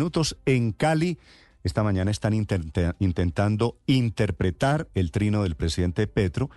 minutos 0.00 0.38
en 0.46 0.72
Cali. 0.72 1.18
Esta 1.62 1.82
mañana 1.82 2.10
están 2.10 2.32
intentando 2.32 3.76
interpretar 3.84 4.88
el 4.94 5.10
trino 5.10 5.42
del 5.42 5.56
presidente 5.56 6.06
Petro, 6.06 6.48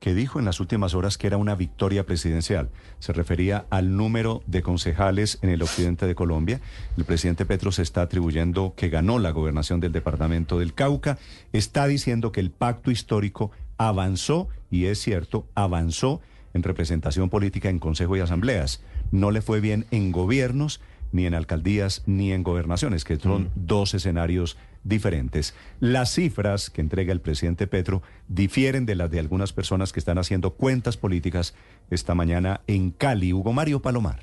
que 0.00 0.14
dijo 0.14 0.40
en 0.40 0.44
las 0.44 0.58
últimas 0.58 0.94
horas 0.94 1.16
que 1.16 1.28
era 1.28 1.36
una 1.36 1.54
victoria 1.54 2.04
presidencial. 2.04 2.70
Se 2.98 3.12
refería 3.12 3.66
al 3.70 3.96
número 3.96 4.42
de 4.48 4.62
concejales 4.62 5.38
en 5.42 5.50
el 5.50 5.62
occidente 5.62 6.08
de 6.08 6.16
Colombia. 6.16 6.60
El 6.96 7.04
presidente 7.04 7.46
Petro 7.46 7.70
se 7.70 7.82
está 7.82 8.02
atribuyendo 8.02 8.74
que 8.76 8.88
ganó 8.88 9.20
la 9.20 9.30
gobernación 9.30 9.78
del 9.78 9.92
departamento 9.92 10.58
del 10.58 10.74
Cauca. 10.74 11.18
Está 11.52 11.86
diciendo 11.86 12.32
que 12.32 12.40
el 12.40 12.50
pacto 12.50 12.90
histórico 12.90 13.52
avanzó, 13.76 14.48
y 14.72 14.86
es 14.86 14.98
cierto, 14.98 15.46
avanzó 15.54 16.20
en 16.52 16.64
representación 16.64 17.30
política 17.30 17.68
en 17.68 17.78
consejo 17.78 18.16
y 18.16 18.20
asambleas. 18.20 18.82
No 19.12 19.30
le 19.30 19.40
fue 19.40 19.60
bien 19.60 19.86
en 19.92 20.10
gobiernos 20.10 20.80
ni 21.12 21.26
en 21.26 21.34
alcaldías 21.34 22.02
ni 22.06 22.32
en 22.32 22.42
gobernaciones, 22.42 23.04
que 23.04 23.18
son 23.18 23.44
mm. 23.44 23.50
dos 23.54 23.94
escenarios 23.94 24.56
diferentes. 24.84 25.54
Las 25.80 26.12
cifras 26.14 26.70
que 26.70 26.80
entrega 26.80 27.12
el 27.12 27.20
presidente 27.20 27.66
Petro 27.66 28.02
difieren 28.28 28.86
de 28.86 28.94
las 28.94 29.10
de 29.10 29.20
algunas 29.20 29.52
personas 29.52 29.92
que 29.92 30.00
están 30.00 30.18
haciendo 30.18 30.54
cuentas 30.54 30.96
políticas 30.96 31.54
esta 31.90 32.14
mañana 32.14 32.60
en 32.66 32.90
Cali. 32.90 33.32
Hugo 33.32 33.52
Mario 33.52 33.82
Palomar. 33.82 34.20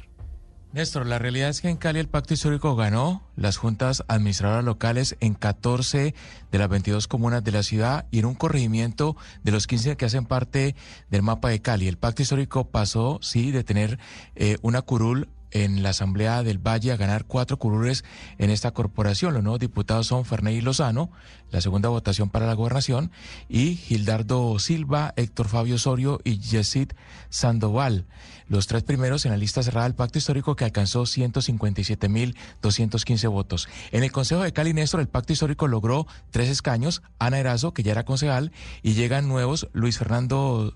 Néstor, 0.76 1.06
la 1.06 1.20
realidad 1.20 1.48
es 1.48 1.62
que 1.62 1.70
en 1.70 1.78
Cali 1.78 2.00
el 2.00 2.10
pacto 2.10 2.34
histórico 2.34 2.76
ganó 2.76 3.24
las 3.38 3.56
juntas 3.56 4.04
administradoras 4.10 4.66
locales 4.66 5.16
en 5.22 5.34
14 5.34 6.14
de 6.52 6.58
las 6.60 6.68
22 6.68 7.08
comunas 7.08 7.46
de 7.46 7.54
la 7.54 7.64
ciudad 7.64 8.08
y 8.12 8.20
en 8.20 8.26
un 8.26 8.36
corregimiento 8.36 9.16
de 9.42 9.54
los 9.54 9.68
15 9.68 9.96
que 9.96 10.04
hacen 10.04 10.26
parte 10.26 10.76
del 11.10 11.22
mapa 11.22 11.48
de 11.48 11.62
Cali. 11.62 11.88
El 11.88 11.98
pacto 11.98 12.24
histórico 12.24 12.72
pasó, 12.72 13.20
sí, 13.22 13.52
de 13.52 13.64
tener 13.64 14.00
eh, 14.36 14.58
una 14.64 14.82
curul 14.82 15.30
en 15.56 15.82
la 15.84 15.90
Asamblea 15.92 16.44
del 16.44 16.58
Valle 16.58 16.92
a 16.92 16.98
ganar 16.98 17.24
cuatro 17.24 17.58
curules 17.58 18.04
en 18.38 18.50
esta 18.50 18.72
corporación. 18.72 19.34
Los 19.34 19.42
nuevos 19.42 19.62
diputados 19.62 20.06
son 20.06 20.26
Ferney 20.26 20.60
Lozano, 20.60 21.12
la 21.50 21.62
segunda 21.62 21.88
votación 21.88 22.30
para 22.30 22.46
la 22.46 22.56
gobernación, 22.56 23.10
y 23.48 23.78
Gildardo 23.78 24.60
Silva, 24.60 25.14
Héctor 25.16 25.48
Fabio 25.48 25.76
Osorio 25.76 26.20
y 26.26 26.40
Yesid 26.40 26.90
Sandoval. 27.30 28.06
Los 28.50 28.68
tres 28.68 28.84
primeros 28.84 29.24
en 29.26 29.32
la 29.32 29.38
lista 29.38 29.64
cerrada 29.64 29.88
del 29.88 29.96
pacto 29.96 30.20
histórico 30.20 30.58
que 30.58 30.66
alcanzó 30.66 31.04
157.215 31.04 33.32
votos. 33.32 33.70
En 33.92 34.04
el 34.04 34.12
Consejo 34.12 34.42
de 34.42 34.52
Cali 34.52 34.74
Néstor, 34.74 35.00
el 35.00 35.08
pacto 35.08 35.32
histórico 35.32 35.70
logró 35.70 36.06
tres 36.32 36.50
escaños, 36.50 37.02
Ana 37.18 37.40
Erazo, 37.40 37.74
que 37.74 37.82
ya 37.82 37.94
era 37.94 38.04
concejal, 38.04 38.52
y 38.84 38.92
llegan 38.94 39.30
nuevos 39.30 39.70
Luis 39.72 39.98
Fernando 39.98 40.76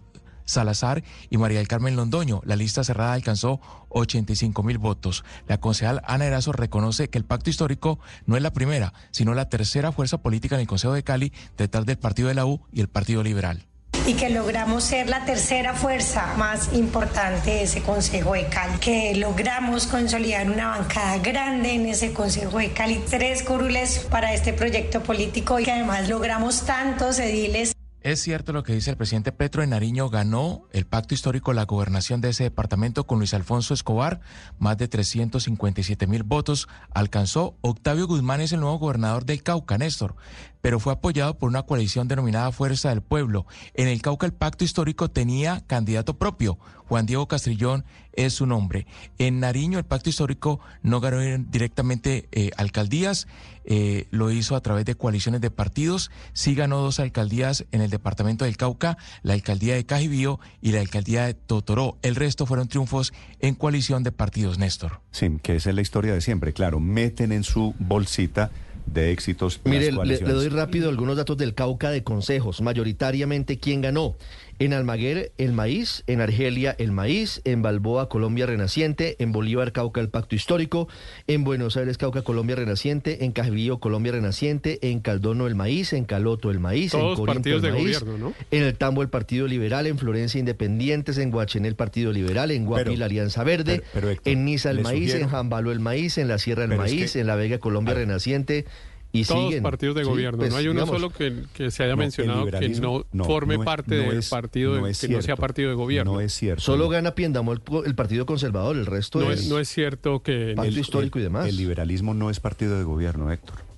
Salazar 0.50 1.03
y 1.30 1.38
María 1.38 1.59
del 1.59 1.67
Carmen 1.67 1.95
Londoño. 1.95 2.42
La 2.44 2.55
lista 2.55 2.83
cerrada 2.83 3.14
alcanzó 3.14 3.61
85 3.89 4.64
mil 4.64 4.78
votos. 4.78 5.23
La 5.47 5.59
concejal 5.59 6.02
Ana 6.05 6.25
Erazo 6.25 6.52
reconoce 6.52 7.09
que 7.09 7.17
el 7.17 7.25
pacto 7.25 7.50
histórico 7.50 8.00
no 8.25 8.36
es 8.36 8.44
la 8.44 8.53
primera, 8.53 8.94
sino 9.11 9.33
la 9.33 9.50
tercera 9.50 9.92
fuerza 9.92 10.22
política 10.22 10.55
en 10.55 10.61
el 10.61 10.67
Consejo 10.67 10.94
de 10.94 11.03
Cali 11.03 11.33
detrás 11.58 11.86
del 11.86 11.97
Partido 11.97 12.27
de 12.27 12.36
la 12.36 12.45
U 12.45 12.61
y 12.72 12.81
el 12.81 12.89
Partido 12.89 13.23
Liberal 13.23 13.70
y 14.09 14.16
que 14.16 14.30
logramos 14.30 14.86
ser 14.86 15.08
la 15.08 15.23
tercera 15.25 15.75
fuerza 15.75 16.33
más 16.36 16.73
importante 16.73 17.52
de 17.52 17.64
ese 17.64 17.83
Consejo 17.83 18.33
de 18.33 18.47
Cali, 18.47 18.80
que 18.80 19.14
logramos 19.16 19.86
consolidar 19.86 20.50
una 20.50 20.67
bancada 20.67 21.20
grande 21.20 21.73
en 21.73 21.86
ese 21.86 22.11
Consejo 22.11 22.58
de 22.58 22.72
Cali, 22.72 23.00
tres 23.08 23.44
curules 23.44 24.00
para 24.09 24.33
este 24.33 24.53
proyecto 24.53 25.03
político 25.03 25.59
y 25.59 25.66
que 25.66 25.72
además 25.73 26.09
logramos 26.09 26.66
tantos 26.66 27.20
ediles. 27.20 27.73
Es 28.02 28.22
cierto 28.22 28.53
lo 28.53 28.64
que 28.64 28.73
dice 28.73 28.92
el 28.92 28.95
presidente 28.95 29.33
Petro. 29.33 29.61
En 29.61 29.72
Nariño 29.72 30.09
ganó 30.09 30.64
el 30.72 30.86
pacto 30.86 31.14
histórico 31.14 31.52
la 31.52 31.66
gobernación 31.66 32.22
de 32.22 32.30
ese 32.30 32.45
departamento 32.45 33.05
con 33.05 33.17
Luis 33.17 33.33
Alfonso 33.33 33.73
Escobar. 33.73 34.22
Más 34.58 34.78
de 34.78 34.88
357 34.88 36.08
mil 36.08 36.23
votos 36.23 36.70
alcanzó. 36.94 37.58
Octavio 37.59 38.08
Guzmán 38.08 38.39
es 38.39 38.53
el 38.53 38.61
nuevo 38.61 38.80
gobernador 38.80 39.25
del 39.25 39.44
Cauca, 39.44 39.77
Néstor, 39.77 40.16
pero 40.62 40.80
fue 40.80 40.94
apoyado 40.94 41.38
por 41.38 41.50
una 41.50 41.64
coalición 41.64 42.08
denominada 42.08 42.52
Fuerza 42.52 42.90
del 42.90 43.02
Pueblo. 43.02 43.46
En 43.74 43.88
el 43.88 44.02
Cauca 44.02 44.26
el 44.26 44.34
pacto 44.34 44.64
histórico 44.64 45.10
tenía 45.10 45.64
candidato 45.68 46.17
propio. 46.17 46.58
Juan 46.88 47.06
Diego 47.06 47.28
Castrillón 47.28 47.86
es 48.14 48.33
su 48.33 48.48
nombre. 48.48 48.88
En 49.20 49.39
Nariño 49.39 49.78
el 49.78 49.86
pacto 49.86 50.10
histórico 50.10 50.60
no 50.82 51.00
ganó 51.00 51.20
directamente 51.20 52.28
eh, 52.32 52.50
alcaldías, 52.58 53.28
eh, 53.64 54.08
lo 54.10 54.32
hizo 54.32 54.56
a 54.56 54.61
través 54.61 54.86
de 54.86 54.95
coaliciones 54.95 55.42
de 55.42 55.52
partidos, 55.52 56.10
sí 56.33 56.56
ganó 56.56 56.80
dos 56.80 57.00
alcaldías 57.00 57.66
en 57.72 57.82
el 57.82 57.92
departamento 57.92 58.45
del 58.45 58.58
Cauca, 58.58 58.98
la 59.22 59.33
alcaldía 59.33 59.76
de 59.76 59.86
Cajibío 59.86 60.39
y 60.62 60.72
la 60.72 60.80
alcaldía 60.80 61.26
de 61.26 61.36
Totoró. 61.36 62.00
El 62.02 62.16
resto 62.16 62.48
fueron 62.48 62.67
triunfos 62.67 63.14
en 63.39 63.54
coalición 63.54 64.02
de 64.02 64.12
partidos, 64.12 64.58
Néstor. 64.58 65.02
Sí, 65.12 65.38
que 65.44 65.56
esa 65.56 65.70
es 65.70 65.76
la 65.76 65.82
historia 65.82 66.14
de 66.14 66.22
siempre, 66.22 66.54
claro, 66.54 66.80
meten 66.80 67.32
en 67.32 67.44
su 67.44 67.76
bolsita 67.78 68.50
de 68.86 69.12
éxitos. 69.12 69.60
Mire, 69.66 69.92
le, 69.92 70.17
doy 70.20 70.50
rápido 70.50 70.90
algunos 70.90 71.17
datos 71.17 71.38
del 71.38 71.54
Cauca 71.54 71.92
de 71.92 72.04
consejos. 72.04 72.62
Mayoritariamente, 72.62 73.60
¿quién 73.60 73.82
ganó? 73.82 74.16
En 74.59 74.73
Almaguer, 74.73 75.31
el 75.37 75.53
maíz, 75.53 76.03
en 76.05 76.20
Argelia, 76.20 76.75
el 76.77 76.92
maíz, 76.92 77.39
en 77.45 77.61
Balboa, 77.61 78.09
Colombia 78.09 78.45
Renaciente, 78.45 79.15
en 79.20 79.31
Bolívar, 79.31 79.71
Cauca, 79.71 80.02
el 80.02 80.09
Pacto 80.09 80.36
Histórico, 80.36 80.89
en 81.27 81.45
Buenos 81.45 81.77
Aires, 81.77 81.97
Cauca, 81.97 82.23
Colombia 82.23 82.58
Renaciente, 82.58 83.23
en 83.23 83.31
Cajabillo, 83.31 83.80
Colombia 83.80 84.11
Renaciente, 84.11 84.80
en 84.81 84.99
Caldono, 84.99 85.47
el 85.47 85.55
maíz, 85.55 85.93
en 85.93 86.03
Caloto, 86.03 86.52
el 86.52 86.59
maíz, 86.59 86.93
en 86.93 87.15
Corinto, 87.15 87.47
el 87.47 87.61
maíz, 87.71 88.02
gobierno, 88.02 88.33
en 88.52 88.64
el 88.64 88.75
Tambo, 88.75 89.02
el 89.02 89.08
Partido 89.08 89.47
Liberal, 89.47 89.87
en 89.87 89.97
Florencia, 89.97 90.39
Independientes, 90.39 91.17
en 91.20 91.31
Guachené, 91.31 91.70
el 91.70 91.76
Partido 91.76 92.11
Liberal, 92.11 92.52
en 92.52 92.65
Guapi, 92.65 92.97
la 92.97 93.05
Alianza 93.05 93.45
Verde, 93.45 93.81
en 94.26 94.43
Niza, 94.43 94.71
el 94.71 94.81
maíz, 94.81 95.15
en 95.15 95.30
Jambalo, 95.30 95.71
el 95.71 95.80
maíz, 95.80 96.17
en 96.17 96.27
la 96.27 96.37
Sierra, 96.37 96.65
el 96.65 96.76
maíz, 96.76 97.15
en 97.15 97.27
La 97.27 97.36
Vega, 97.36 97.59
Colombia 97.59 97.93
Renaciente, 97.93 98.65
y 99.11 99.25
Todos 99.25 99.55
partidos 99.55 99.95
de 99.95 100.03
gobierno. 100.03 100.37
no 100.37 100.49
pues, 100.49 100.53
hay 100.53 100.67
uno 100.67 100.86
solo 100.86 101.09
que, 101.09 101.71
se 101.71 101.83
haya 101.83 101.95
mencionado 101.95 102.45
que 102.45 102.70
no, 102.70 103.25
forme 103.25 103.59
parte 103.59 103.95
del 103.95 104.23
partido, 104.30 104.73
que 104.83 105.08
no 105.08 105.21
sea 105.21 105.36
partido 105.36 105.70
de 105.70 105.75
gobierno. 105.75 106.14
No 106.14 106.21
es 106.21 106.33
cierto. 106.33 106.61
Solo 106.61 106.89
gana 106.89 107.15
Piendamo 107.15 107.53
el, 107.53 107.95
Partido 107.95 108.25
Conservador, 108.25 108.77
el 108.77 108.86
resto 108.86 109.20
no 109.20 109.31
es, 109.31 109.47
No 109.47 109.59
es 109.59 109.67
cierto 109.67 110.21
que... 110.21 110.53
Pacto 110.55 110.80
histórico 110.80 111.20
y 111.20 111.23
demás. 111.23 111.47
El 111.47 111.58
liberalismo 111.58 112.14
no 112.14 112.30
es 112.30 112.39
partido 112.39 112.77
de 112.77 112.83
gobierno, 112.83 113.31
Héctor. 113.31 113.69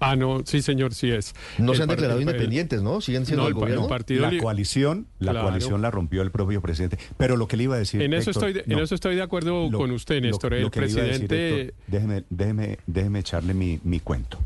Ah, 0.00 0.16
no, 0.16 0.42
sí, 0.44 0.62
señor, 0.62 0.94
sí 0.94 1.10
es. 1.10 1.34
No 1.58 1.74
se 1.74 1.82
han 1.82 1.88
declarado 1.88 2.20
independientes, 2.20 2.82
¿no? 2.82 3.00
Siguen 3.00 3.26
siendo 3.26 3.48
el, 3.48 3.54
gobierno. 3.54 3.88
la 3.88 4.38
coalición, 4.38 5.06
la 5.18 5.40
coalición 5.40 5.82
la 5.82 5.90
rompió 5.90 6.22
el 6.22 6.30
propio 6.30 6.60
presidente. 6.60 6.98
Pero 7.16 7.36
lo 7.36 7.48
que 7.48 7.56
le 7.56 7.64
iba 7.64 7.74
a 7.74 7.78
decir. 7.78 8.02
En 8.02 8.14
eso, 8.14 8.30
estoy, 8.30 8.52
de, 8.52 8.64
en 8.66 8.78
eso 8.78 8.94
estoy 8.94 9.16
de 9.16 9.22
acuerdo 9.22 9.70
con 9.70 9.90
usted, 9.90 10.20
Néstor. 10.20 10.54
el 10.54 10.70
presidente. 10.70 11.74
déjeme, 11.86 12.24
déjeme, 12.30 12.78
déjeme 12.86 13.18
echarle 13.18 13.54
mi, 13.54 13.80
mi 13.82 14.00
cuento. 14.00 14.38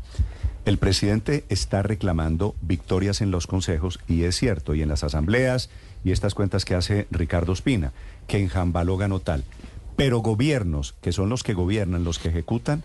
El 0.65 0.77
presidente 0.77 1.43
está 1.49 1.83
reclamando 1.83 2.55
victorias 2.61 3.19
en 3.19 3.31
los 3.31 3.47
consejos 3.47 3.99
y 4.07 4.23
es 4.23 4.35
cierto, 4.37 4.75
y 4.75 4.81
en 4.81 4.87
las 4.87 5.03
asambleas 5.03 5.69
y 6.05 6.11
estas 6.11 6.35
cuentas 6.35 6.63
que 6.63 6.73
hace 6.73 7.05
Ricardo 7.11 7.51
Espina, 7.51 7.91
que 8.27 8.37
en 8.39 8.47
Jambalo 8.47 8.95
ganó 8.97 9.19
tal. 9.19 9.43
Pero 9.97 10.19
gobiernos, 10.19 10.93
que 11.01 11.11
son 11.11 11.29
los 11.29 11.43
que 11.43 11.53
gobiernan, 11.53 12.03
los 12.03 12.17
que 12.17 12.29
ejecutan, 12.29 12.83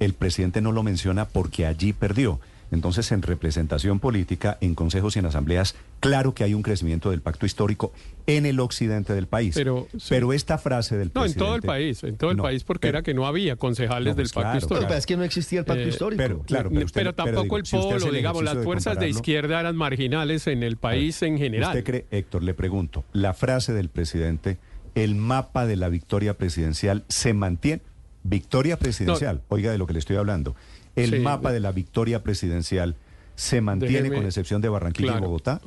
el 0.00 0.14
presidente 0.14 0.60
no 0.60 0.72
lo 0.72 0.82
menciona 0.82 1.26
porque 1.26 1.66
allí 1.66 1.92
perdió. 1.92 2.40
Entonces, 2.70 3.10
en 3.12 3.22
representación 3.22 3.98
política, 3.98 4.58
en 4.60 4.74
consejos 4.74 5.16
y 5.16 5.20
en 5.20 5.26
asambleas, 5.26 5.74
claro 6.00 6.34
que 6.34 6.44
hay 6.44 6.52
un 6.52 6.62
crecimiento 6.62 7.10
del 7.10 7.22
pacto 7.22 7.46
histórico 7.46 7.92
en 8.26 8.44
el 8.44 8.60
occidente 8.60 9.14
del 9.14 9.26
país. 9.26 9.54
Pero, 9.54 9.88
pero 10.08 10.34
esta 10.34 10.58
frase 10.58 10.98
del 10.98 11.08
presidente... 11.08 11.38
No, 11.38 11.44
en 11.44 11.48
todo 11.48 11.56
el 11.56 11.62
país, 11.62 12.04
en 12.04 12.16
todo 12.16 12.30
el 12.30 12.36
país, 12.36 12.64
porque 12.64 12.88
era 12.88 13.02
que 13.02 13.14
no 13.14 13.26
había 13.26 13.56
concejales 13.56 14.16
del 14.16 14.24
pues 14.24 14.32
pacto 14.32 14.58
histórico. 14.58 14.86
Pero 14.86 14.98
es 14.98 15.06
que 15.06 15.16
no 15.16 15.24
existía 15.24 15.60
el 15.60 15.64
pacto 15.64 15.82
eh, 15.82 15.88
histórico. 15.88 16.22
Pero, 16.22 16.42
claro, 16.42 16.70
pero, 16.92 17.14
tampoco 17.14 17.56
el 17.56 17.64
polo, 17.64 18.10
digamos, 18.10 18.42
las 18.42 18.62
fuerzas 18.62 18.98
de, 18.98 19.08
izquierda 19.08 19.60
eran 19.60 19.76
marginales 19.76 20.46
en 20.46 20.62
el 20.62 20.76
país 20.76 21.22
en 21.22 21.38
general. 21.38 21.70
¿Usted 21.70 21.84
cree, 21.84 22.06
Héctor, 22.10 22.42
le 22.42 22.52
pregunto, 22.52 23.04
la 23.12 23.32
frase 23.32 23.72
del 23.72 23.88
presidente, 23.88 24.58
el 24.94 25.14
mapa 25.14 25.66
de 25.66 25.76
la 25.76 25.88
victoria 25.88 26.34
presidencial 26.34 27.04
se 27.08 27.32
mantiene? 27.32 27.82
Victoria 28.22 28.78
presidencial, 28.78 29.42
oiga 29.48 29.72
de 29.72 29.78
lo 29.78 29.86
que 29.86 29.92
le 29.92 29.98
estoy 29.98 30.16
hablando. 30.16 30.56
El 30.96 31.20
mapa 31.22 31.52
de 31.52 31.60
la 31.60 31.72
victoria 31.72 32.22
presidencial 32.22 32.96
se 33.34 33.60
mantiene 33.60 34.10
con 34.10 34.24
excepción 34.24 34.60
de 34.60 34.68
Barranquilla 34.68 35.16
y 35.16 35.20
Bogotá. 35.20 35.60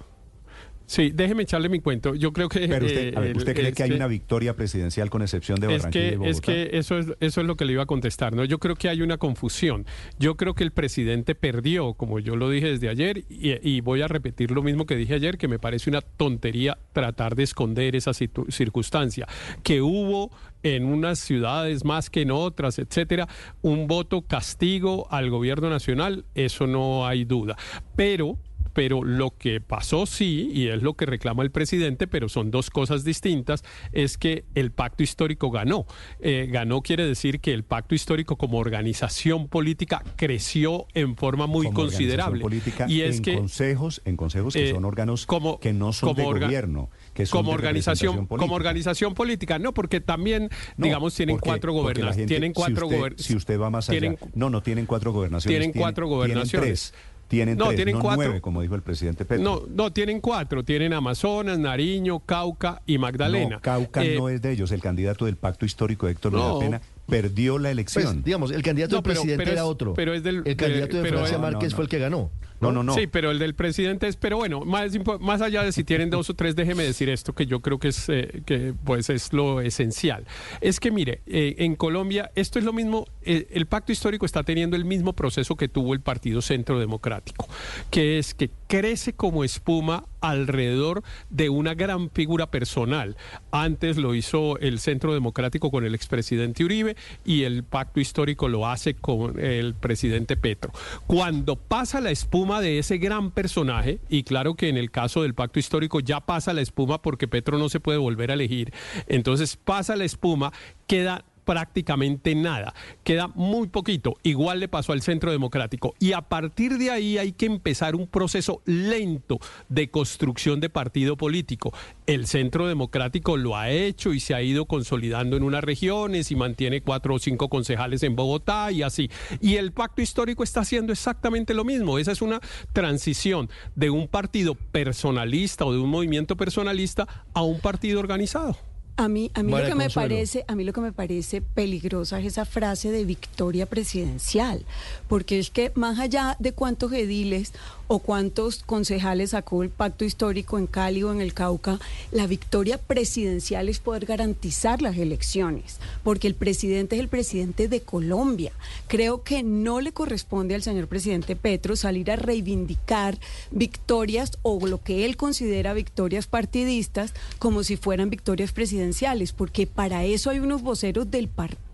Sí, 0.91 1.11
déjeme 1.13 1.43
echarle 1.43 1.69
mi 1.69 1.79
cuento. 1.79 2.15
Yo 2.15 2.33
creo 2.33 2.49
que... 2.49 2.67
Pero 2.67 2.85
usted, 2.85 3.13
eh, 3.17 3.33
¿usted 3.33 3.55
cree 3.55 3.71
que 3.71 3.83
hay 3.83 3.91
una 3.93 4.07
victoria 4.07 4.57
presidencial 4.57 5.09
con 5.09 5.21
excepción 5.21 5.57
de 5.57 5.67
Barranquilla 5.67 6.05
es 6.05 6.09
que, 6.09 6.13
y 6.13 6.17
Bogotá? 6.17 6.31
Es 6.31 6.41
que 6.41 6.77
eso 6.77 6.97
es, 6.97 7.05
eso 7.21 7.39
es 7.39 7.47
lo 7.47 7.55
que 7.55 7.63
le 7.63 7.71
iba 7.71 7.83
a 7.83 7.85
contestar, 7.85 8.35
¿no? 8.35 8.43
Yo 8.43 8.59
creo 8.59 8.75
que 8.75 8.89
hay 8.89 9.01
una 9.01 9.17
confusión. 9.17 9.85
Yo 10.19 10.35
creo 10.35 10.53
que 10.53 10.65
el 10.65 10.71
presidente 10.71 11.33
perdió, 11.33 11.93
como 11.93 12.19
yo 12.19 12.35
lo 12.35 12.49
dije 12.49 12.71
desde 12.71 12.89
ayer, 12.89 13.23
y, 13.29 13.53
y 13.65 13.79
voy 13.79 14.01
a 14.01 14.09
repetir 14.09 14.51
lo 14.51 14.63
mismo 14.63 14.85
que 14.85 14.97
dije 14.97 15.13
ayer, 15.13 15.37
que 15.37 15.47
me 15.47 15.59
parece 15.59 15.89
una 15.89 16.01
tontería 16.01 16.77
tratar 16.91 17.37
de 17.37 17.43
esconder 17.43 17.95
esa 17.95 18.11
circunstancia. 18.13 19.29
Que 19.63 19.81
hubo 19.81 20.29
en 20.61 20.83
unas 20.83 21.19
ciudades 21.19 21.85
más 21.85 22.09
que 22.09 22.23
en 22.23 22.31
otras, 22.31 22.79
etcétera, 22.79 23.29
un 23.61 23.87
voto 23.87 24.23
castigo 24.23 25.07
al 25.09 25.29
gobierno 25.29 25.69
nacional, 25.69 26.25
eso 26.35 26.67
no 26.67 27.07
hay 27.07 27.23
duda. 27.23 27.55
Pero 27.95 28.37
pero 28.73 29.03
lo 29.03 29.31
que 29.37 29.61
pasó 29.61 30.05
sí, 30.05 30.49
y 30.53 30.67
es 30.67 30.81
lo 30.81 30.93
que 30.95 31.05
reclama 31.05 31.43
el 31.43 31.51
presidente, 31.51 32.07
pero 32.07 32.29
son 32.29 32.51
dos 32.51 32.69
cosas 32.69 33.03
distintas, 33.03 33.63
es 33.91 34.17
que 34.17 34.45
el 34.55 34.71
pacto 34.71 35.03
histórico 35.03 35.51
ganó. 35.51 35.85
Eh, 36.19 36.47
ganó 36.49 36.81
quiere 36.81 37.05
decir 37.05 37.39
que 37.39 37.53
el 37.53 37.63
pacto 37.63 37.95
histórico 37.95 38.37
como 38.37 38.57
organización 38.59 39.47
política 39.47 40.03
creció 40.15 40.87
en 40.93 41.15
forma 41.15 41.47
muy 41.47 41.65
Como 41.67 41.75
considerable. 41.81 42.41
política 42.41 42.85
y 42.89 43.01
es 43.01 43.17
en 43.17 43.23
que 43.23 43.35
consejos, 43.35 44.01
en 44.05 44.17
consejos 44.17 44.53
que 44.53 44.69
eh, 44.69 44.73
son 44.73 44.85
órganos 44.85 45.25
como- 45.25 45.59
que 45.59 45.73
no 45.73 45.93
son 45.93 46.15
de 46.15 46.23
como 46.23 46.39
gobierno, 46.39 46.89
que 47.13 47.25
son 47.25 47.39
como 47.39 47.51
de 47.51 47.55
organización 47.55 48.27
como 48.27 48.55
organización 48.55 49.13
política 49.13 49.59
no 49.59 49.73
porque 49.73 49.99
también 50.01 50.49
No, 50.77 50.85
digamos 50.85 51.13
tienen 51.15 51.35
porque- 51.35 51.49
cuatro 51.49 51.73
gobernaciones 51.73 52.15
gente- 52.15 52.27
tienen 52.33 52.53
cuatro 52.53 52.87
si 52.87 52.95
usted, 52.95 52.97
gober- 52.99 53.17
si 53.17 53.35
usted 53.35 53.59
va 53.59 53.69
más 53.69 53.89
allá 53.89 53.99
tienen- 53.99 54.17
no 54.33 54.49
no 54.49 54.61
tienen 54.61 54.85
cuatro 54.85 55.11
gobernaciones 55.11 55.59
tienen 55.59 55.71
cuatro 55.79 56.05
tienen 56.07 56.17
gobernaciones. 56.17 56.91
tres, 56.91 56.93
tienen 57.31 57.57
No, 57.57 57.67
tres, 57.67 57.77
tienen 57.77 57.95
no 57.95 58.01
cuatro. 58.01 58.23
nueve 58.25 58.41
como 58.41 58.61
dijo 58.61 58.75
el 58.75 58.81
presidente 58.81 59.23
Petro. 59.23 59.41
No 59.43 59.63
no 59.73 59.93
tienen 59.93 60.19
cuatro. 60.19 60.65
Tienen 60.65 60.91
Amazonas 60.91 61.57
Nariño 61.57 62.19
Cauca 62.19 62.81
y 62.85 62.97
Magdalena. 62.97 63.55
No, 63.55 63.61
Cauca 63.61 64.03
Eh, 64.03 64.15
no 64.17 64.27
es 64.27 64.41
de 64.41 64.51
ellos. 64.51 64.69
El 64.73 64.81
candidato 64.81 65.23
del 65.25 65.37
pacto 65.37 65.65
histórico 65.65 66.09
Héctor 66.09 66.33
No. 66.33 66.59
Pena 66.59 66.81
perdió 67.11 67.59
la 67.59 67.69
elección 67.71 68.03
Pues, 68.05 68.23
digamos, 68.23 68.51
el 68.51 68.63
candidato 68.63 68.95
No, 68.95 69.01
del 69.01 69.03
pero- 69.03 69.13
presidente 69.21 69.43
pero 69.43 69.51
era 69.51 69.61
es- 69.61 69.67
otro. 69.67 69.93
pero 69.93 70.13
es 70.13 70.23
del- 70.23 70.41
el 70.45 70.55
candidato 70.55 70.95
de 70.97 71.03
pero 71.03 71.17
Francia 71.17 71.35
es- 71.35 71.41
No, 71.41 71.45
no, 71.47 71.51
Márquez 71.51 71.71
no. 71.71 71.75
fue 71.75 71.83
el 71.85 71.89
que 71.89 71.99
ganó. 71.99 72.31
no 72.61 72.71
no 72.71 72.83
no 72.83 72.93
Sí, 72.93 73.07
pero 73.07 73.31
el 73.31 73.39
del 73.39 73.55
presidente 73.55 74.07
es, 74.07 74.15
pero 74.17 74.37
bueno, 74.37 74.61
más, 74.65 74.91
más 75.19 75.41
allá 75.41 75.63
de 75.63 75.71
si 75.71 75.83
tienen 75.83 76.09
dos 76.11 76.29
o 76.29 76.35
tres, 76.35 76.55
déjeme 76.55 76.83
decir 76.83 77.09
esto 77.09 77.33
que 77.33 77.45
yo 77.47 77.59
creo 77.59 77.79
que 77.79 77.87
es, 77.87 78.07
eh, 78.07 78.43
que 78.45 78.73
pues 78.85 79.09
es 79.09 79.33
lo 79.33 79.61
esencial. 79.61 80.25
Es 80.61 80.79
que 80.79 80.91
mire, 80.91 81.21
eh, 81.25 81.55
en 81.57 81.75
Colombia 81.75 82.31
esto 82.35 82.59
es 82.59 82.65
lo 82.65 82.71
mismo, 82.71 83.07
eh, 83.23 83.47
el 83.51 83.65
pacto 83.65 83.91
histórico 83.91 84.25
está 84.27 84.43
teniendo 84.43 84.75
el 84.77 84.85
mismo 84.85 85.13
proceso 85.13 85.55
que 85.55 85.67
tuvo 85.67 85.93
el 85.95 86.01
Partido 86.01 86.41
Centro 86.41 86.79
Democrático, 86.79 87.47
que 87.89 88.19
es 88.19 88.33
que 88.35 88.51
crece 88.67 89.13
como 89.13 89.43
espuma 89.43 90.05
alrededor 90.21 91.03
de 91.29 91.49
una 91.49 91.73
gran 91.73 92.09
figura 92.09 92.49
personal. 92.49 93.17
Antes 93.51 93.97
lo 93.97 94.15
hizo 94.15 94.57
el 94.59 94.79
Centro 94.79 95.13
Democrático 95.13 95.71
con 95.71 95.85
el 95.85 95.95
expresidente 95.95 96.63
Uribe 96.63 96.95
y 97.25 97.43
el 97.43 97.63
pacto 97.63 97.99
histórico 97.99 98.47
lo 98.47 98.67
hace 98.67 98.93
con 98.93 99.39
el 99.39 99.73
presidente 99.73 100.37
Petro. 100.37 100.71
Cuando 101.07 101.55
pasa 101.55 102.01
la 102.01 102.11
espuma 102.11 102.61
de 102.61 102.79
ese 102.79 102.97
gran 102.97 103.31
personaje, 103.31 103.99
y 104.09 104.23
claro 104.23 104.55
que 104.55 104.69
en 104.69 104.77
el 104.77 104.91
caso 104.91 105.23
del 105.23 105.33
pacto 105.33 105.59
histórico 105.59 105.99
ya 105.99 106.21
pasa 106.21 106.53
la 106.53 106.61
espuma 106.61 107.01
porque 107.01 107.27
Petro 107.27 107.57
no 107.57 107.69
se 107.69 107.79
puede 107.79 107.97
volver 107.97 108.31
a 108.31 108.35
elegir, 108.35 108.73
entonces 109.07 109.57
pasa 109.57 109.95
la 109.95 110.05
espuma, 110.05 110.53
queda 110.87 111.25
prácticamente 111.45 112.35
nada, 112.35 112.73
queda 113.03 113.27
muy 113.27 113.67
poquito, 113.67 114.17
igual 114.23 114.59
le 114.59 114.67
pasó 114.67 114.93
al 114.93 115.01
Centro 115.01 115.31
Democrático 115.31 115.95
y 115.99 116.13
a 116.13 116.21
partir 116.21 116.77
de 116.77 116.91
ahí 116.91 117.17
hay 117.17 117.31
que 117.31 117.45
empezar 117.45 117.95
un 117.95 118.07
proceso 118.07 118.61
lento 118.65 119.39
de 119.69 119.89
construcción 119.89 120.59
de 120.59 120.69
partido 120.69 121.17
político. 121.17 121.73
El 122.05 122.27
Centro 122.27 122.67
Democrático 122.67 123.37
lo 123.37 123.57
ha 123.57 123.69
hecho 123.69 124.13
y 124.13 124.19
se 124.19 124.33
ha 124.33 124.41
ido 124.41 124.65
consolidando 124.65 125.37
en 125.37 125.43
unas 125.43 125.63
regiones 125.63 126.31
y 126.31 126.35
mantiene 126.35 126.81
cuatro 126.81 127.15
o 127.15 127.19
cinco 127.19 127.49
concejales 127.49 128.03
en 128.03 128.15
Bogotá 128.15 128.71
y 128.71 128.83
así. 128.83 129.09
Y 129.39 129.55
el 129.55 129.71
pacto 129.71 130.01
histórico 130.01 130.43
está 130.43 130.61
haciendo 130.61 130.91
exactamente 130.91 131.53
lo 131.53 131.63
mismo. 131.63 131.97
Esa 131.97 132.11
es 132.11 132.21
una 132.21 132.39
transición 132.73 133.49
de 133.75 133.89
un 133.89 134.07
partido 134.07 134.55
personalista 134.55 135.65
o 135.65 135.73
de 135.73 135.79
un 135.79 135.89
movimiento 135.89 136.35
personalista 136.35 137.07
a 137.33 137.43
un 137.43 137.59
partido 137.59 137.99
organizado. 137.99 138.57
A 138.97 139.07
mí, 139.07 139.31
a 139.33 139.41
mí 139.41 139.51
lo 139.51 139.57
que 139.65 139.73
me 139.75 139.85
Consuelo. 139.85 140.09
parece, 140.09 140.45
a 140.47 140.55
mí 140.55 140.63
lo 140.63 140.73
que 140.73 140.81
me 140.81 140.91
parece 140.91 141.41
peligrosa 141.41 142.19
es 142.19 142.25
esa 142.25 142.45
frase 142.45 142.91
de 142.91 143.03
victoria 143.05 143.65
presidencial, 143.65 144.63
porque 145.07 145.39
es 145.39 145.49
que 145.49 145.71
más 145.75 145.97
allá 145.97 146.35
de 146.39 146.51
cuántos 146.53 146.91
ediles 146.93 147.53
o 147.93 147.99
cuántos 147.99 148.63
concejales 148.63 149.31
sacó 149.31 149.63
el 149.63 149.69
pacto 149.69 150.05
histórico 150.05 150.57
en 150.57 150.65
Cali 150.65 151.03
o 151.03 151.11
en 151.11 151.19
el 151.19 151.33
Cauca, 151.33 151.77
la 152.13 152.25
victoria 152.25 152.77
presidencial 152.77 153.67
es 153.67 153.79
poder 153.79 154.05
garantizar 154.05 154.81
las 154.81 154.97
elecciones, 154.97 155.77
porque 156.01 156.27
el 156.27 156.35
presidente 156.35 156.95
es 156.95 157.01
el 157.01 157.09
presidente 157.09 157.67
de 157.67 157.81
Colombia. 157.81 158.53
Creo 158.87 159.23
que 159.23 159.43
no 159.43 159.81
le 159.81 159.91
corresponde 159.91 160.55
al 160.55 160.63
señor 160.63 160.87
presidente 160.87 161.35
Petro 161.35 161.75
salir 161.75 162.09
a 162.11 162.15
reivindicar 162.15 163.19
victorias 163.51 164.37
o 164.41 164.65
lo 164.65 164.81
que 164.81 165.03
él 165.03 165.17
considera 165.17 165.73
victorias 165.73 166.27
partidistas 166.27 167.13
como 167.39 167.61
si 167.65 167.75
fueran 167.75 168.09
victorias 168.09 168.53
presidenciales, 168.53 169.33
porque 169.33 169.67
para 169.67 170.05
eso 170.05 170.29
hay 170.29 170.39
unos 170.39 170.61
voceros 170.61 171.11
del 171.11 171.27
partido. 171.27 171.70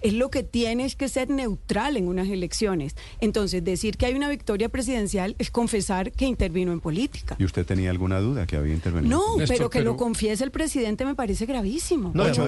Es 0.00 0.12
lo 0.14 0.30
que 0.30 0.42
tiene 0.42 0.84
es 0.84 0.96
que 0.96 1.08
ser 1.08 1.30
neutral 1.30 1.96
en 1.96 2.08
unas 2.08 2.28
elecciones. 2.28 2.96
Entonces, 3.20 3.62
decir 3.64 3.96
que 3.96 4.06
hay 4.06 4.14
una 4.14 4.28
victoria 4.28 4.68
presidencial 4.68 5.36
es 5.38 5.50
confesar 5.50 6.12
que 6.12 6.26
intervino 6.26 6.72
en 6.72 6.80
política. 6.80 7.36
y 7.38 7.44
usted 7.44 7.64
tenía 7.66 7.90
alguna 7.90 8.20
duda 8.20 8.46
que 8.46 8.56
había 8.56 8.74
intervenido 8.74 9.16
No, 9.18 9.36
Néstor, 9.38 9.56
pero 9.56 9.70
que 9.70 9.78
pero- 9.78 9.92
lo 9.92 9.96
confiese 9.96 10.44
el 10.44 10.50
presidente 10.50 11.04
me 11.04 11.14
parece 11.14 11.46
gravísimo. 11.46 12.10
No, 12.14 12.24
Es 12.26 12.32
Ocho 12.32 12.42
no, 12.42 12.46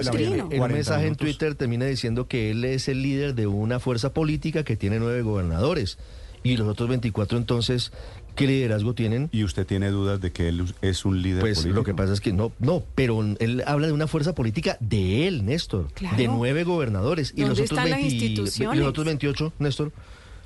el 0.51 0.57
40 0.57 0.67
mensaje 0.67 1.07
en. 1.07 1.15
Twitter 1.15 1.55
termina 1.55 1.85
diciendo 1.85 2.27
que 2.27 2.51
él 2.51 2.63
es 2.65 2.87
el 2.87 3.01
líder 3.01 3.35
de 3.35 3.47
una 3.47 3.79
fuerza 3.79 4.13
política 4.13 4.63
que 4.63 4.75
tiene 4.75 4.99
nueve 4.99 5.21
gobernadores. 5.21 5.97
Y 6.43 6.57
los 6.57 6.67
otros 6.67 6.89
24 6.89 7.37
entonces, 7.39 7.91
¿qué 8.35 8.47
liderazgo 8.47 8.93
tienen? 8.93 9.29
y 9.31 9.43
usted 9.43 9.65
tiene 9.65 9.89
dudas 9.89 10.21
de 10.21 10.31
que 10.31 10.49
él 10.49 10.65
es 10.81 11.05
un 11.05 11.21
líder 11.21 11.41
Pues 11.41 11.57
político 11.59 11.75
lo 11.75 11.83
que 11.83 11.93
pasa 11.93 12.13
es 12.13 12.21
que 12.21 12.33
no, 12.33 12.51
no, 12.59 12.83
pero 12.95 13.21
él 13.39 13.63
habla 13.65 13.87
de 13.87 13.93
una 13.93 14.07
fuerza 14.07 14.35
política 14.35 14.77
de 14.79 15.27
él, 15.27 15.45
Néstor, 15.45 15.87
Claro. 15.93 16.17
de 16.17 16.27
nueve 16.27 16.63
gobernadores. 16.63 17.33
Y 17.35 17.41
los 17.41 17.49
¿Dónde 17.49 17.63
otros, 17.63 17.77
están 17.79 17.89
las 17.89 17.99
20 17.99 18.15
y 18.15 18.27
instituciones? 18.27 18.79
los 18.79 18.87
otros 18.89 19.05
28, 19.05 19.53
Néstor, 19.59 19.91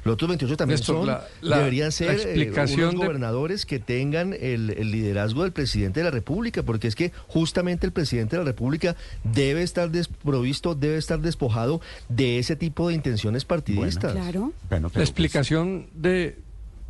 los 0.05 0.13
otros 0.13 0.29
28 0.29 0.55
también 0.55 0.77
Néstor, 0.79 0.95
son, 0.95 1.07
la- 1.07 1.27
la- 1.41 1.57
deberían 1.57 1.91
ser 1.91 2.11
eh, 2.11 2.13
explicación 2.13 2.91
de- 2.91 2.97
gobernadores 2.97 3.65
que 3.65 3.79
tengan 3.79 4.31
el, 4.33 4.69
el 4.69 4.91
liderazgo 4.91 5.43
del 5.43 5.51
presidente 5.51 5.99
de 5.99 6.05
la 6.05 6.11
República, 6.11 6.63
porque 6.63 6.87
es 6.87 6.95
que 6.95 7.11
justamente 7.27 7.85
el 7.85 7.91
presidente 7.91 8.37
de 8.37 8.43
la 8.43 8.47
República 8.49 8.95
debe 9.25 9.61
estar 9.61 9.91
desprovisto, 9.91 10.73
debe 10.73 10.95
estar 10.97 11.19
despojado 11.19 11.81
de 12.07 12.39
ese 12.39 12.55
tipo 12.55 12.87
de 12.87 12.93
intenciones 12.95 13.43
partidistas. 13.43 14.13
Claro. 14.13 14.53
Bueno, 14.69 14.87
La 14.87 14.93
pues, 14.93 15.09
explicación 15.09 15.87
de 15.93 16.37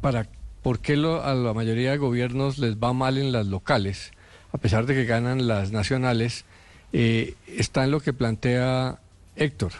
para 0.01 0.27
por 0.61 0.79
qué 0.79 0.93
a 0.93 1.33
la 1.33 1.53
mayoría 1.53 1.91
de 1.91 1.97
gobiernos 1.97 2.57
les 2.57 2.77
va 2.77 2.93
mal 2.93 3.17
en 3.17 3.31
las 3.31 3.47
locales, 3.47 4.11
a 4.51 4.57
pesar 4.57 4.85
de 4.85 4.93
que 4.93 5.05
ganan 5.05 5.47
las 5.47 5.71
nacionales, 5.71 6.45
eh, 6.91 7.35
está 7.47 7.83
en 7.83 7.91
lo 7.91 7.99
que 7.99 8.13
plantea 8.13 8.99
Héctor, 9.35 9.71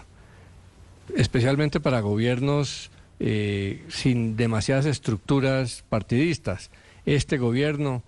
especialmente 1.16 1.80
para 1.80 2.00
gobiernos 2.02 2.92
eh, 3.20 3.84
sin 3.90 4.38
demasiadas 4.38 4.86
estructuras 4.86 5.84
partidistas. 5.90 6.70
Este 7.06 7.38
gobierno, 7.38 8.04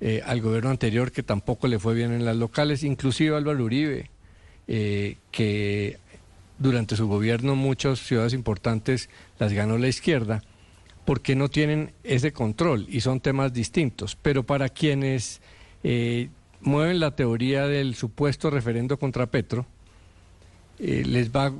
eh, 0.00 0.22
al 0.24 0.40
gobierno 0.40 0.70
anterior 0.70 1.10
que 1.10 1.22
tampoco 1.22 1.66
le 1.66 1.78
fue 1.78 1.94
bien 1.94 2.12
en 2.12 2.24
las 2.24 2.36
locales, 2.36 2.84
inclusive 2.84 3.36
Álvaro 3.36 3.64
Uribe, 3.64 4.10
que 4.66 5.98
durante 6.58 6.96
su 6.96 7.06
gobierno 7.06 7.54
muchas 7.54 7.98
ciudades 7.98 8.32
importantes 8.32 9.10
las 9.38 9.52
ganó 9.52 9.76
la 9.76 9.88
izquierda, 9.88 10.42
porque 11.04 11.34
no 11.34 11.48
tienen 11.48 11.92
ese 12.02 12.32
control 12.32 12.86
y 12.88 13.00
son 13.00 13.20
temas 13.20 13.52
distintos. 13.52 14.16
Pero 14.20 14.44
para 14.44 14.68
quienes 14.68 15.40
eh, 15.82 16.28
mueven 16.60 17.00
la 17.00 17.14
teoría 17.14 17.66
del 17.66 17.94
supuesto 17.94 18.50
referendo 18.50 18.98
contra 18.98 19.26
Petro, 19.26 19.66
eh, 20.78 21.04
les 21.06 21.30
va, 21.30 21.52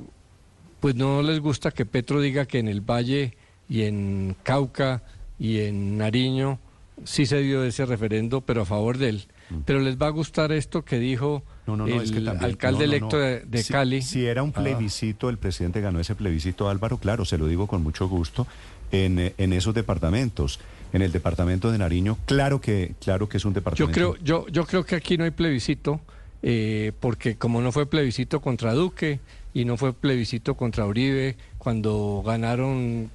pues 0.79 0.95
no 0.95 1.21
les 1.21 1.39
gusta 1.39 1.71
que 1.71 1.85
Petro 1.85 2.21
diga 2.21 2.45
que 2.45 2.59
en 2.59 2.67
el 2.67 2.81
Valle 2.81 3.37
y 3.69 3.83
en 3.83 4.35
Cauca 4.43 5.03
y 5.39 5.59
en 5.59 5.97
Nariño 5.97 6.59
sí 7.03 7.25
se 7.25 7.41
dio 7.41 7.63
ese 7.63 7.85
referendo, 7.85 8.41
pero 8.41 8.63
a 8.63 8.65
favor 8.65 8.97
de 8.97 9.09
él. 9.09 9.27
Pero 9.65 9.79
les 9.79 9.97
va 9.97 10.07
a 10.07 10.11
gustar 10.11 10.51
esto 10.51 10.83
que 10.83 10.97
dijo 10.97 11.43
no, 11.67 11.75
no, 11.77 11.87
no, 11.87 11.95
el 11.95 12.01
es 12.01 12.11
que 12.11 12.21
también- 12.21 12.43
alcalde 12.45 12.85
no, 12.85 12.91
no, 12.91 12.95
electo 12.97 13.17
de, 13.19 13.39
de 13.41 13.63
Si- 13.63 13.73
Cali. 13.73 14.01
Si, 14.01 14.25
era 14.25 14.43
un 14.43 14.53
Ah. 14.55 14.61
plebiscito, 14.61 15.29
el 15.29 15.37
presidente 15.37 15.81
ganó 15.81 15.99
ese 15.99 16.15
plebiscito, 16.15 16.69
Álvaro, 16.69 16.97
claro, 16.97 17.25
se 17.25 17.37
lo 17.37 17.47
digo 17.47 17.67
con 17.67 17.81
mucho 17.83 18.07
gusto, 18.07 18.45
en, 18.91 19.33
en 19.37 19.53
esos 19.53 19.73
departamentos. 19.73 20.59
En 20.93 21.01
el 21.01 21.11
departamento 21.11 21.71
de 21.71 21.77
Nariño, 21.77 22.17
claro 22.25 22.61
que, 22.61 22.93
claro 23.03 23.27
que 23.27 23.37
es 23.37 23.43
un 23.45 23.51
Yo 23.51 23.55
departamento. 23.55 23.93
creo, 23.93 24.15
yo, 24.23 24.47
yo 24.47 24.65
creo 24.65 24.85
que 24.85 24.95
aquí 24.95 25.17
no 25.17 25.25
hay 25.25 25.31
plebiscito, 25.31 25.99
eh, 26.41 26.93
porque 27.01 27.35
como 27.35 27.59
no 27.61 27.71
fue 27.73 27.85
plebiscito 27.85 28.39
contra 28.39 28.73
Duque 28.73 29.19
y 29.53 29.65
no 29.65 29.75
fue 29.75 29.91
plebiscito 29.93 30.55
contra 30.55 30.85
Uribe, 30.85 31.35
cuando 31.57 32.23
ganaron 32.25 33.09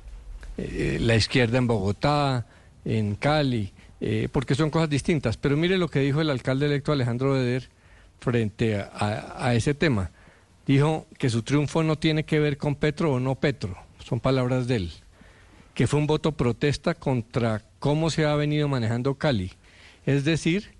eh, 0.59 0.99
la 1.01 1.15
izquierda 1.15 1.57
en 1.57 1.67
Bogotá, 1.69 2.45
en 2.85 3.15
Cali, 3.15 3.73
eh, 4.03 4.29
porque 4.31 4.55
son 4.55 4.69
cosas 4.69 4.91
distintas. 4.91 5.39
Pero 5.39 5.57
mire 5.57 5.79
lo 5.79 5.89
que 5.89 6.01
dijo 6.01 6.21
el 6.21 6.29
alcalde 6.29 6.67
electo 6.67 6.93
Alejandro 6.93 7.33
Beder 7.33 7.69
frente 8.21 8.77
a, 8.77 9.55
ese 9.55 9.75
tema. 9.75 10.11
Dijo 10.67 11.07
que 11.19 11.31
su 11.31 11.43
triunfo 11.43 11.83
no 11.83 11.97
tiene 11.97 12.25
que 12.25 12.39
ver 12.39 12.57
con 12.57 12.77
Petro 12.77 13.15
o 13.15 13.21
no 13.21 13.35
Petro, 13.35 13.77
son 13.99 14.21
palabras 14.21 14.69
de 14.69 14.77
él 14.77 14.93
que 15.75 15.87
fue 15.87 15.99
un 15.99 16.07
voto 16.07 16.33
protesta 16.33 16.95
contra 16.95 17.63
cómo 17.79 18.11
se 18.11 18.27
ha 18.27 18.35
venido 18.35 18.69
manejando 18.69 19.15
Cali. 19.15 19.53
Es 20.05 20.25
decir, 20.25 20.73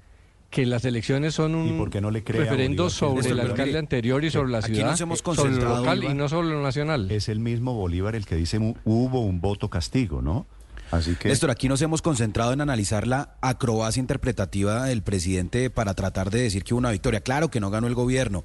que 0.51 0.67
las 0.67 0.85
elecciones 0.85 1.35
son 1.35 1.53
¿Y 1.53 1.71
un 1.71 1.91
no 2.03 2.11
le 2.11 2.21
referendo 2.21 2.85
Bolívar 2.85 2.91
sobre 2.91 3.31
el 3.31 3.41
alcalde 3.41 3.79
anterior 3.79 4.25
y 4.25 4.31
sobre 4.31 4.51
la 4.51 4.63
ciudad, 4.63 4.91
nos 4.91 5.01
hemos 5.01 5.21
sobre 5.21 5.53
lo 5.53 5.77
local 5.77 6.05
y 6.05 6.13
no 6.13 6.29
sobre 6.29 6.49
lo 6.49 6.63
nacional. 6.63 7.11
Es 7.11 7.29
el 7.29 7.39
mismo 7.39 7.73
Bolívar 7.75 8.15
el 8.15 8.27
que 8.27 8.37
dice 8.37 8.59
hubo 8.85 9.21
un 9.21 9.41
voto 9.41 9.71
castigo, 9.71 10.21
¿no? 10.21 10.47
Así 10.91 11.15
que... 11.15 11.29
Néstor, 11.29 11.51
aquí 11.51 11.69
nos 11.69 11.81
hemos 11.83 12.03
concentrado 12.03 12.53
en 12.53 12.61
analizar 12.61 13.07
la 13.07 13.37
acrobacia 13.41 14.01
interpretativa 14.01 14.85
del 14.85 15.03
presidente 15.03 15.71
para 15.71 15.95
tratar 15.95 16.31
de 16.31 16.43
decir 16.43 16.65
que 16.65 16.75
hubo 16.75 16.79
una 16.79 16.91
victoria. 16.91 17.21
Claro 17.21 17.51
que 17.51 17.61
no 17.61 17.71
ganó 17.71 17.87
el 17.87 17.95
gobierno, 17.95 18.45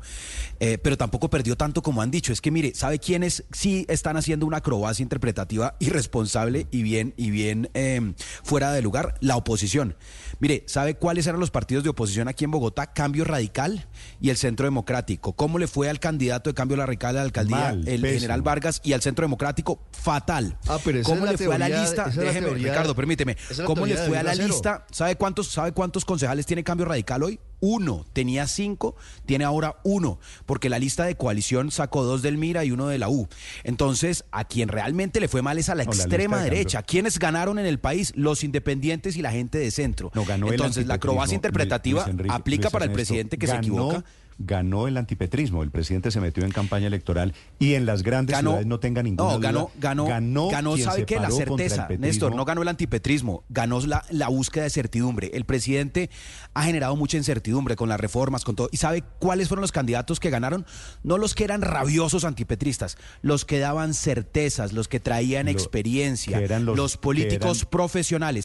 eh, 0.60 0.78
pero 0.78 0.98
tampoco 0.98 1.30
perdió 1.30 1.56
tanto 1.56 1.82
como 1.82 2.02
han 2.02 2.12
dicho. 2.12 2.32
Es 2.34 2.42
que 2.42 2.52
mire, 2.52 2.74
¿sabe 2.76 3.00
quiénes 3.00 3.44
sí 3.52 3.86
están 3.90 4.18
haciendo 4.18 4.46
una 4.46 4.58
acrobacia 4.58 5.04
interpretativa 5.04 5.76
irresponsable 5.80 6.68
y 6.72 6.84
bien, 6.84 7.14
y 7.18 7.32
bien 7.32 7.70
eh, 7.74 8.14
fuera 8.44 8.72
de 8.72 8.82
lugar? 8.82 9.16
La 9.22 9.36
oposición. 9.38 9.96
Mire, 10.40 10.64
¿sabe 10.68 10.96
cuáles 10.96 11.28
eran 11.28 11.40
los 11.40 11.52
partidos 11.52 11.84
de 11.84 11.90
oposición 11.90 12.28
aquí 12.28 12.44
en 12.44 12.52
Bogotá? 12.52 12.94
Cambio 12.94 13.24
Radical 13.24 13.88
y 14.20 14.30
el 14.30 14.38
Centro 14.38 14.66
Democrático. 14.66 15.34
¿Cómo 15.34 15.60
le 15.60 15.68
fue 15.68 15.90
al 15.90 16.00
candidato 16.00 16.50
de 16.50 16.54
Cambio 16.54 16.78
Radical 16.78 17.12
a 17.12 17.20
la 17.20 17.22
alcaldía, 17.22 17.58
Mal, 17.58 17.88
el 17.88 18.02
pésimo. 18.02 18.20
general 18.20 18.42
Vargas, 18.42 18.82
y 18.84 18.94
al 18.94 19.02
Centro 19.02 19.24
Democrático? 19.24 19.80
Fatal. 19.92 20.58
Ah, 20.68 20.78
pero 20.84 21.02
¿Cómo 21.04 21.26
le 21.26 21.38
fue 21.38 21.56
a 21.56 21.58
la 21.58 21.70
lista? 21.70 22.08
esa 22.10 22.22
es 22.22 22.34
la 22.35 22.35
Déjeme, 22.36 22.48
teoría- 22.60 22.72
Ricardo, 22.74 22.96
permíteme. 22.96 23.38
¿Cómo 23.66 23.86
le 23.86 23.98
fue 23.98 24.18
a 24.18 24.24
la 24.24 24.32
a 24.32 24.36
lista? 24.36 24.86
¿Sabe 24.92 25.16
cuántos, 25.16 25.48
¿Sabe 25.48 25.72
cuántos 25.72 26.06
concejales 26.06 26.46
tiene 26.46 26.64
Cambio 26.64 26.86
Radical 26.86 27.24
hoy? 27.24 27.40
Uno. 27.62 28.06
Tenía 28.14 28.48
cinco, 28.48 28.96
tiene 29.26 29.44
ahora 29.46 29.78
uno. 29.84 30.20
Porque 30.46 30.70
la 30.70 30.78
lista 30.78 31.06
de 31.06 31.16
coalición 31.16 31.72
sacó 31.72 32.04
dos 32.04 32.22
del 32.22 32.38
Mira 32.38 32.64
y 32.66 32.72
uno 32.72 32.88
de 32.88 32.98
la 33.00 33.10
U. 33.10 33.28
Entonces, 33.64 34.26
a 34.32 34.44
quien 34.46 34.70
realmente 34.70 35.20
le 35.20 35.28
fue 35.28 35.42
mal 35.42 35.58
es 35.58 35.70
a 35.70 35.76
la 35.76 35.84
No, 35.86 35.92
extrema 35.92 36.38
de 36.40 36.44
derecha. 36.50 36.80
Cambio. 36.80 36.88
¿Quiénes 36.92 37.18
ganaron 37.20 37.58
en 37.58 37.66
el 37.66 37.80
país? 37.80 38.12
Los 38.16 38.44
independientes 38.44 39.16
y 39.16 39.22
la 39.22 39.32
gente 39.32 39.58
de 39.58 39.72
centro. 39.72 40.12
No, 40.14 40.26
ganó 40.26 40.48
el 40.48 40.54
Entonces, 40.54 40.86
la 40.86 40.96
acrobacia 40.96 41.36
interpretativa 41.36 42.02
Luis 42.04 42.14
Enrique- 42.14 42.34
aplica 42.36 42.64
Luis 42.64 42.72
para 42.74 42.86
el 42.86 42.92
presidente 42.92 43.38
que 43.38 43.48
se 43.48 43.56
equivoca. 43.56 44.04
Ganó 44.38 44.88
el 44.90 44.98
antipetrismo. 44.98 45.64
El 45.64 45.72
presidente 45.72 46.12
se 46.12 46.20
metió 46.20 46.44
en 46.44 46.52
campaña 46.52 46.88
electoral 46.88 47.34
y 47.58 47.76
en 47.76 47.86
las 47.86 48.04
grandes 48.04 48.36
ganó, 48.36 48.50
ciudades 48.52 48.68
no 48.68 48.82
tenga 48.82 49.02
ninguna 49.02 49.30
no, 49.30 49.38
duda. 49.38 49.48
ganó, 49.48 49.72
ganó, 49.80 50.50
ganó, 50.50 50.74
quien 50.74 50.86
¿sabe 50.86 51.06
qué? 51.06 51.20
La 51.22 51.32
certeza. 51.32 51.88
Néstor, 51.98 52.36
no 52.36 52.44
ganó 52.44 52.62
el 52.62 52.68
antipetrismo, 52.68 53.46
ganó 53.48 53.80
la, 53.86 54.04
la 54.10 54.28
búsqueda 54.28 54.66
de 54.66 54.70
certidumbre. 54.72 55.32
El 55.34 55.46
presidente 55.46 56.10
ha 56.54 56.64
generado 56.64 56.98
mucha 56.98 57.16
incertidumbre 57.16 57.78
con 57.78 57.88
las 57.88 57.98
reformas, 57.98 58.44
con 58.44 58.58
todo. 58.58 58.68
¿Y 58.74 58.78
sabe 58.78 59.04
cuáles 59.20 59.48
fueron 59.48 59.62
los 59.62 59.72
candidatos 59.72 60.20
que 60.20 60.30
ganaron? 60.30 60.66
No 61.02 61.18
los 61.18 61.34
que 61.34 61.46
eran 61.46 61.62
rabiosos 61.62 62.26
antipetristas, 62.26 62.98
los 63.22 63.46
que 63.46 63.60
daban 63.60 63.94
certezas, 63.94 64.74
los 64.74 64.90
que 64.90 65.00
traían 65.00 65.46
Lo- 65.46 65.52
experiencia, 65.54 66.40
que 66.40 66.44
eran 66.44 66.66
los- 66.66 66.76
los 66.76 66.98
que 66.98 67.02
políticos 67.04 67.60
eran- 67.60 67.70
profesionales. 67.70 68.44